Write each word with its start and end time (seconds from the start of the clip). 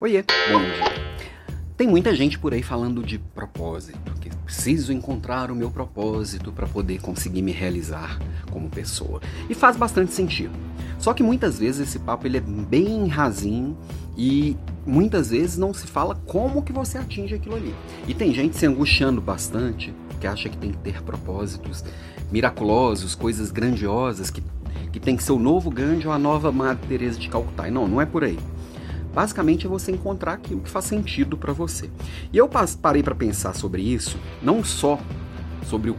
Oiê, 0.00 0.22
bom 0.22 0.60
dia. 0.60 1.18
Tem 1.76 1.88
muita 1.88 2.14
gente 2.14 2.38
por 2.38 2.54
aí 2.54 2.62
falando 2.62 3.02
de 3.02 3.18
propósito, 3.18 3.98
que 4.20 4.30
preciso 4.44 4.92
encontrar 4.92 5.50
o 5.50 5.56
meu 5.56 5.72
propósito 5.72 6.52
para 6.52 6.68
poder 6.68 7.00
conseguir 7.00 7.42
me 7.42 7.50
realizar 7.50 8.16
como 8.48 8.70
pessoa. 8.70 9.20
E 9.50 9.54
faz 9.54 9.76
bastante 9.76 10.12
sentido. 10.12 10.52
Só 11.00 11.12
que 11.12 11.20
muitas 11.20 11.58
vezes 11.58 11.88
esse 11.88 11.98
papo 11.98 12.28
ele 12.28 12.36
é 12.36 12.40
bem 12.40 13.08
rasinho 13.08 13.76
e 14.16 14.56
muitas 14.86 15.30
vezes 15.30 15.58
não 15.58 15.74
se 15.74 15.88
fala 15.88 16.14
como 16.14 16.62
que 16.62 16.72
você 16.72 16.96
atinge 16.96 17.34
aquilo 17.34 17.56
ali. 17.56 17.74
E 18.06 18.14
tem 18.14 18.32
gente 18.32 18.56
se 18.56 18.66
angustiando 18.66 19.20
bastante, 19.20 19.92
que 20.20 20.28
acha 20.28 20.48
que 20.48 20.56
tem 20.56 20.70
que 20.70 20.78
ter 20.78 21.02
propósitos 21.02 21.84
miraculosos, 22.30 23.16
coisas 23.16 23.50
grandiosas, 23.50 24.30
que, 24.30 24.44
que 24.92 25.00
tem 25.00 25.16
que 25.16 25.24
ser 25.24 25.32
o 25.32 25.40
novo 25.40 25.72
Gandhi 25.72 26.06
ou 26.06 26.12
a 26.12 26.18
nova 26.20 26.52
Madre 26.52 26.86
Teresa 26.86 27.18
de 27.18 27.28
Calcutá. 27.28 27.66
E 27.66 27.72
não, 27.72 27.88
não 27.88 28.00
é 28.00 28.06
por 28.06 28.22
aí. 28.22 28.38
Basicamente 29.18 29.66
é 29.66 29.68
você 29.68 29.90
encontrar 29.90 30.34
aquilo 30.34 30.60
que 30.60 30.70
faz 30.70 30.84
sentido 30.84 31.36
para 31.36 31.52
você. 31.52 31.90
E 32.32 32.38
eu 32.38 32.48
parei 32.80 33.02
para 33.02 33.16
pensar 33.16 33.52
sobre 33.52 33.82
isso, 33.82 34.16
não 34.40 34.62
só 34.62 34.96
sobre 35.66 35.90
o 35.90 35.96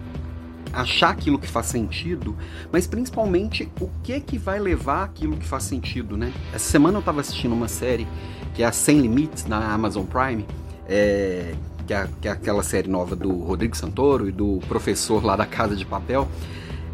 achar 0.72 1.10
aquilo 1.10 1.38
que 1.38 1.46
faz 1.46 1.66
sentido, 1.66 2.34
mas 2.72 2.88
principalmente 2.88 3.70
o 3.82 3.90
que 4.04 4.22
que 4.22 4.38
vai 4.38 4.58
levar 4.58 5.04
aquilo 5.04 5.36
que 5.36 5.46
faz 5.46 5.64
sentido, 5.64 6.16
né? 6.16 6.32
Essa 6.54 6.70
semana 6.70 6.96
eu 6.96 7.00
estava 7.02 7.20
assistindo 7.20 7.52
uma 7.52 7.68
série 7.68 8.08
que 8.54 8.64
é 8.64 8.66
a 8.66 8.72
Sem 8.72 9.02
Limites 9.02 9.46
na 9.48 9.74
Amazon 9.74 10.06
Prime, 10.06 10.46
é, 10.88 11.56
que, 11.86 11.94
é, 11.94 12.08
que, 12.22 12.28
é, 12.30 12.32
aquela 12.32 12.64
série 12.64 12.88
nova 12.88 13.18
do 13.18 13.38
Rodrigo 13.44 13.76
Santoro 13.76 14.30
e 14.30 14.32
do 14.32 14.62
professor 14.70 15.26
lá 15.26 15.36
da 15.36 15.46
Casa 15.46 15.76
de 15.76 15.86
Papel, 15.86 16.26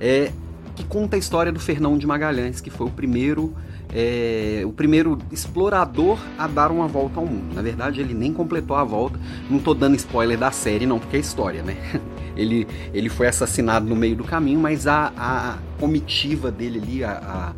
é, 0.01 0.31
que 0.75 0.83
conta 0.83 1.15
a 1.15 1.19
história 1.19 1.51
do 1.51 1.59
Fernão 1.59 1.97
de 1.97 2.05
Magalhães, 2.05 2.59
que 2.59 2.69
foi 2.69 2.87
o 2.87 2.91
primeiro 2.91 3.53
é, 3.93 4.63
o 4.65 4.73
primeiro 4.73 5.17
explorador 5.31 6.19
a 6.37 6.47
dar 6.47 6.69
uma 6.69 6.87
volta 6.87 7.19
ao 7.19 7.25
mundo. 7.25 7.55
Na 7.55 7.61
verdade, 7.61 8.01
ele 8.01 8.13
nem 8.13 8.33
completou 8.33 8.75
a 8.75 8.83
volta. 8.83 9.17
Não 9.49 9.57
estou 9.57 9.73
dando 9.73 9.95
spoiler 9.95 10.37
da 10.37 10.51
série, 10.51 10.85
não, 10.85 10.99
porque 10.99 11.15
é 11.15 11.19
história, 11.19 11.63
né? 11.63 11.77
Ele, 12.35 12.67
ele 12.93 13.07
foi 13.07 13.27
assassinado 13.27 13.85
no 13.87 13.95
meio 13.95 14.17
do 14.17 14.25
caminho, 14.25 14.59
mas 14.59 14.87
a, 14.87 15.13
a 15.15 15.57
comitiva 15.79 16.51
dele 16.51 16.79
ali, 16.79 17.01
a, 17.01 17.11
a, 17.11 17.53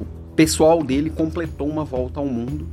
o 0.00 0.34
pessoal 0.34 0.82
dele 0.82 1.08
completou 1.08 1.68
uma 1.68 1.84
volta 1.84 2.18
ao 2.18 2.26
mundo, 2.26 2.66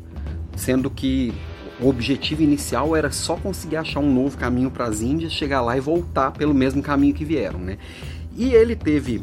sendo 0.56 0.90
que 0.90 1.32
o 1.80 1.88
objetivo 1.88 2.42
inicial 2.42 2.96
era 2.96 3.12
só 3.12 3.36
conseguir 3.36 3.76
achar 3.76 4.00
um 4.00 4.12
novo 4.12 4.36
caminho 4.40 4.72
para 4.72 4.86
as 4.86 5.04
Índias, 5.04 5.32
chegar 5.32 5.62
lá 5.62 5.78
e 5.78 5.80
voltar 5.80 6.32
pelo 6.32 6.52
mesmo 6.52 6.82
caminho 6.82 7.14
que 7.14 7.24
vieram, 7.24 7.60
né? 7.60 7.78
E 8.36 8.52
ele 8.52 8.76
teve 8.76 9.22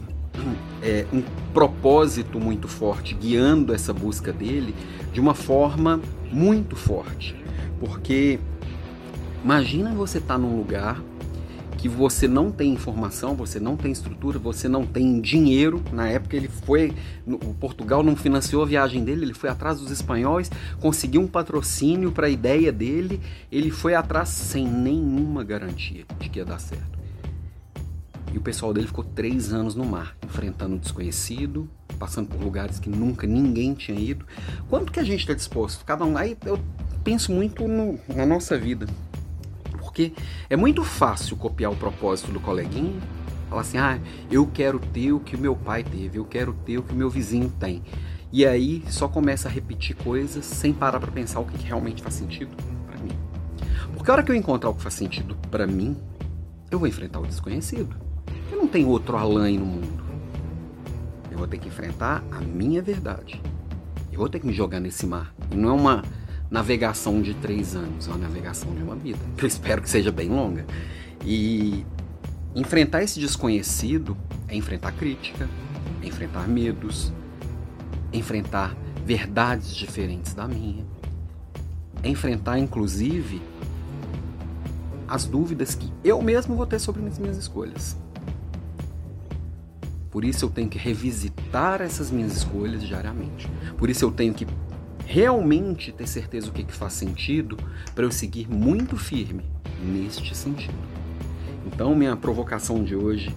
é, 0.82 1.06
um 1.12 1.22
propósito 1.52 2.40
muito 2.40 2.68
forte 2.68 3.14
guiando 3.14 3.74
essa 3.74 3.92
busca 3.92 4.32
dele 4.32 4.74
de 5.12 5.20
uma 5.20 5.34
forma 5.34 6.00
muito 6.30 6.76
forte. 6.76 7.36
Porque 7.78 8.38
imagina 9.42 9.92
você 9.92 10.18
estar 10.18 10.34
tá 10.34 10.38
num 10.38 10.56
lugar 10.56 11.02
que 11.80 11.88
você 11.88 12.28
não 12.28 12.52
tem 12.52 12.74
informação, 12.74 13.34
você 13.34 13.58
não 13.58 13.74
tem 13.74 13.90
estrutura, 13.90 14.38
você 14.38 14.68
não 14.68 14.84
tem 14.84 15.18
dinheiro. 15.18 15.82
Na 15.90 16.06
época 16.08 16.36
ele 16.36 16.48
foi, 16.48 16.92
o 17.26 17.54
Portugal 17.54 18.02
não 18.02 18.14
financiou 18.14 18.62
a 18.62 18.66
viagem 18.66 19.02
dele, 19.02 19.24
ele 19.24 19.32
foi 19.32 19.48
atrás 19.48 19.80
dos 19.80 19.90
espanhóis, 19.90 20.50
conseguiu 20.78 21.22
um 21.22 21.26
patrocínio 21.26 22.12
para 22.12 22.26
a 22.26 22.30
ideia 22.30 22.70
dele, 22.70 23.18
ele 23.50 23.70
foi 23.70 23.94
atrás 23.94 24.28
sem 24.28 24.68
nenhuma 24.68 25.42
garantia 25.42 26.04
de 26.18 26.28
que 26.28 26.38
ia 26.38 26.44
dar 26.44 26.60
certo. 26.60 26.99
E 28.32 28.38
o 28.38 28.40
pessoal 28.40 28.72
dele 28.72 28.86
ficou 28.86 29.02
três 29.02 29.52
anos 29.52 29.74
no 29.74 29.84
mar, 29.84 30.16
enfrentando 30.24 30.76
o 30.76 30.78
desconhecido, 30.78 31.68
passando 31.98 32.28
por 32.28 32.40
lugares 32.40 32.78
que 32.78 32.88
nunca 32.88 33.26
ninguém 33.26 33.74
tinha 33.74 33.98
ido. 33.98 34.24
Quanto 34.68 34.92
que 34.92 35.00
a 35.00 35.04
gente 35.04 35.20
está 35.20 35.34
disposto? 35.34 35.84
Cada 35.84 36.04
um. 36.04 36.16
Aí 36.16 36.36
eu 36.44 36.58
penso 37.02 37.32
muito 37.32 37.66
no, 37.66 37.98
na 38.08 38.24
nossa 38.24 38.56
vida. 38.56 38.86
Porque 39.78 40.12
é 40.48 40.56
muito 40.56 40.84
fácil 40.84 41.36
copiar 41.36 41.72
o 41.72 41.76
propósito 41.76 42.30
do 42.30 42.38
coleguinha, 42.38 43.00
falar 43.48 43.62
assim: 43.62 43.78
ah, 43.78 43.98
eu 44.30 44.46
quero 44.46 44.78
ter 44.78 45.12
o 45.12 45.18
que 45.18 45.34
o 45.34 45.38
meu 45.38 45.56
pai 45.56 45.82
teve, 45.82 46.18
eu 46.18 46.24
quero 46.24 46.52
ter 46.64 46.78
o 46.78 46.82
que 46.82 46.92
o 46.92 46.96
meu 46.96 47.10
vizinho 47.10 47.52
tem. 47.58 47.82
E 48.32 48.46
aí 48.46 48.84
só 48.88 49.08
começa 49.08 49.48
a 49.48 49.50
repetir 49.50 49.96
coisas 49.96 50.44
sem 50.44 50.72
parar 50.72 51.00
para 51.00 51.10
pensar 51.10 51.40
o 51.40 51.44
que 51.44 51.60
realmente 51.64 52.00
faz 52.00 52.14
sentido 52.14 52.56
para 52.86 52.96
mim. 52.98 53.10
Porque 53.92 54.08
a 54.08 54.14
hora 54.14 54.22
que 54.22 54.30
eu 54.30 54.36
encontrar 54.36 54.70
o 54.70 54.74
que 54.74 54.82
faz 54.82 54.94
sentido 54.94 55.36
para 55.50 55.66
mim, 55.66 55.96
eu 56.70 56.78
vou 56.78 56.86
enfrentar 56.86 57.18
o 57.18 57.26
desconhecido 57.26 58.09
não 58.56 58.68
tem 58.68 58.84
outro 58.84 59.16
Alain 59.16 59.58
no 59.58 59.66
mundo. 59.66 60.04
Eu 61.30 61.38
vou 61.38 61.46
ter 61.46 61.58
que 61.58 61.68
enfrentar 61.68 62.22
a 62.30 62.40
minha 62.40 62.82
verdade. 62.82 63.40
Eu 64.12 64.18
vou 64.18 64.28
ter 64.28 64.40
que 64.40 64.46
me 64.46 64.52
jogar 64.52 64.80
nesse 64.80 65.06
mar. 65.06 65.34
E 65.50 65.56
não 65.56 65.70
é 65.70 65.72
uma 65.72 66.04
navegação 66.50 67.22
de 67.22 67.32
três 67.34 67.74
anos, 67.74 68.06
é 68.06 68.10
uma 68.10 68.18
navegação 68.18 68.74
de 68.74 68.82
uma 68.82 68.96
vida. 68.96 69.18
Que 69.36 69.44
eu 69.44 69.48
espero 69.48 69.80
que 69.80 69.88
seja 69.88 70.12
bem 70.12 70.28
longa. 70.28 70.66
E 71.24 71.86
enfrentar 72.54 73.02
esse 73.02 73.20
desconhecido 73.20 74.16
é 74.48 74.56
enfrentar 74.56 74.92
crítica, 74.92 75.48
é 76.02 76.06
enfrentar 76.06 76.48
medos, 76.48 77.12
é 78.12 78.18
enfrentar 78.18 78.76
verdades 79.06 79.74
diferentes 79.74 80.34
da 80.34 80.46
minha, 80.46 80.84
é 82.02 82.08
enfrentar 82.08 82.58
inclusive 82.58 83.40
as 85.06 85.24
dúvidas 85.24 85.74
que 85.74 85.92
eu 86.04 86.20
mesmo 86.22 86.54
vou 86.54 86.66
ter 86.66 86.78
sobre 86.78 87.04
as 87.06 87.18
minhas 87.18 87.36
escolhas. 87.36 87.96
Por 90.10 90.24
isso 90.24 90.44
eu 90.44 90.50
tenho 90.50 90.68
que 90.68 90.78
revisitar 90.78 91.80
essas 91.80 92.10
minhas 92.10 92.36
escolhas 92.36 92.82
diariamente. 92.82 93.48
Por 93.78 93.88
isso 93.88 94.04
eu 94.04 94.10
tenho 94.10 94.34
que 94.34 94.46
realmente 95.06 95.92
ter 95.92 96.06
certeza 96.06 96.46
do 96.46 96.52
que, 96.52 96.64
que 96.64 96.72
faz 96.72 96.92
sentido 96.92 97.56
para 97.94 98.04
eu 98.04 98.10
seguir 98.10 98.48
muito 98.48 98.96
firme 98.96 99.44
neste 99.82 100.36
sentido. 100.36 100.74
Então, 101.66 101.94
minha 101.94 102.16
provocação 102.16 102.82
de 102.82 102.94
hoje 102.96 103.34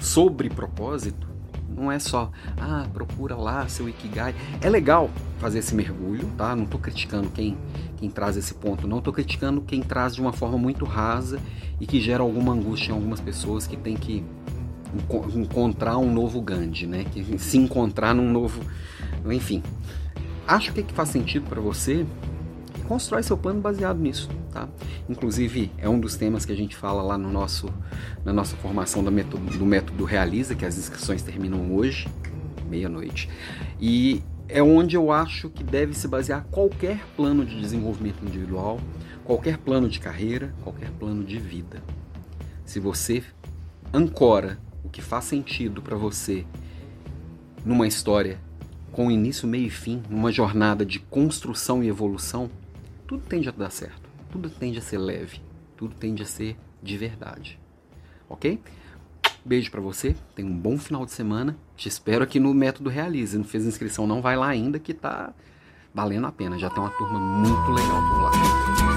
sobre 0.00 0.48
propósito 0.48 1.28
não 1.68 1.92
é 1.92 1.98
só, 1.98 2.30
ah, 2.56 2.86
procura 2.92 3.36
lá 3.36 3.68
seu 3.68 3.88
Ikigai. 3.88 4.34
É 4.60 4.68
legal 4.68 5.10
fazer 5.38 5.60
esse 5.60 5.74
mergulho, 5.74 6.28
tá? 6.36 6.56
Não 6.56 6.64
estou 6.64 6.80
criticando 6.80 7.28
quem, 7.30 7.56
quem 7.96 8.10
traz 8.10 8.36
esse 8.36 8.54
ponto, 8.54 8.88
não 8.88 8.98
estou 8.98 9.12
criticando 9.12 9.60
quem 9.60 9.80
traz 9.80 10.14
de 10.14 10.20
uma 10.20 10.32
forma 10.32 10.58
muito 10.58 10.84
rasa 10.84 11.40
e 11.80 11.86
que 11.86 12.00
gera 12.00 12.22
alguma 12.22 12.52
angústia 12.52 12.90
em 12.90 12.94
algumas 12.94 13.20
pessoas 13.20 13.66
que 13.66 13.76
tem 13.76 13.96
que 13.96 14.24
encontrar 15.34 15.98
um 15.98 16.12
novo 16.12 16.40
Gandhi, 16.40 16.86
né? 16.86 17.04
Que 17.04 17.38
se 17.38 17.58
encontrar 17.58 18.14
num 18.14 18.30
novo, 18.30 18.62
enfim. 19.30 19.62
Acho 20.46 20.72
que, 20.72 20.80
é 20.80 20.82
que 20.82 20.94
faz 20.94 21.10
sentido 21.10 21.46
para 21.46 21.60
você 21.60 22.06
constrói 22.88 23.22
seu 23.22 23.36
plano 23.36 23.60
baseado 23.60 23.98
nisso, 23.98 24.30
tá? 24.50 24.66
Inclusive 25.08 25.70
é 25.76 25.88
um 25.88 26.00
dos 26.00 26.16
temas 26.16 26.46
que 26.46 26.52
a 26.52 26.56
gente 26.56 26.74
fala 26.74 27.02
lá 27.02 27.18
no 27.18 27.30
nosso 27.30 27.68
na 28.24 28.32
nossa 28.32 28.56
formação 28.56 29.04
do 29.04 29.12
método, 29.12 29.58
do 29.58 29.66
método 29.66 30.04
Realiza, 30.04 30.54
que 30.54 30.64
as 30.64 30.78
inscrições 30.78 31.22
terminam 31.22 31.74
hoje, 31.74 32.08
meia-noite. 32.68 33.28
E 33.78 34.22
é 34.48 34.62
onde 34.62 34.96
eu 34.96 35.12
acho 35.12 35.50
que 35.50 35.62
deve 35.62 35.94
se 35.94 36.08
basear 36.08 36.46
qualquer 36.50 37.04
plano 37.14 37.44
de 37.44 37.60
desenvolvimento 37.60 38.24
individual, 38.24 38.80
qualquer 39.24 39.58
plano 39.58 39.88
de 39.88 40.00
carreira, 40.00 40.54
qualquer 40.62 40.90
plano 40.92 41.22
de 41.22 41.38
vida. 41.38 41.82
Se 42.64 42.80
você 42.80 43.22
ancora 43.92 44.58
o 44.88 44.90
que 44.90 45.02
faz 45.02 45.24
sentido 45.24 45.82
para 45.82 45.96
você 45.96 46.46
numa 47.64 47.86
história 47.86 48.40
com 48.90 49.10
início, 49.10 49.46
meio 49.46 49.66
e 49.66 49.70
fim, 49.70 50.02
numa 50.08 50.32
jornada 50.32 50.84
de 50.84 50.98
construção 50.98 51.84
e 51.84 51.88
evolução, 51.88 52.50
tudo 53.06 53.22
tende 53.28 53.48
a 53.48 53.52
dar 53.52 53.70
certo, 53.70 54.08
tudo 54.32 54.48
tende 54.48 54.78
a 54.78 54.82
ser 54.82 54.98
leve, 54.98 55.40
tudo 55.76 55.94
tende 55.94 56.22
a 56.22 56.26
ser 56.26 56.56
de 56.82 56.96
verdade. 56.96 57.60
Ok? 58.28 58.60
Beijo 59.44 59.70
para 59.70 59.80
você, 59.80 60.16
tenha 60.34 60.48
um 60.48 60.56
bom 60.56 60.78
final 60.78 61.04
de 61.04 61.12
semana. 61.12 61.56
Te 61.76 61.88
espero 61.88 62.24
aqui 62.24 62.40
no 62.40 62.52
Método 62.52 62.90
Realize. 62.90 63.36
Não 63.36 63.44
fez 63.44 63.64
inscrição, 63.64 64.06
não 64.06 64.20
vai 64.20 64.36
lá 64.36 64.48
ainda 64.48 64.78
que 64.78 64.92
tá 64.92 65.32
valendo 65.94 66.26
a 66.26 66.32
pena. 66.32 66.58
Já 66.58 66.68
tem 66.68 66.82
uma 66.82 66.90
turma 66.90 67.18
muito 67.18 67.70
legal 67.70 68.02
por 68.08 68.22
lá. 68.22 68.87